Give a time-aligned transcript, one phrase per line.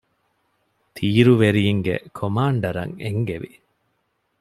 [0.95, 3.51] ތީރުވެރީންގެ ކޮމާންޑަރަށް އެންގެވި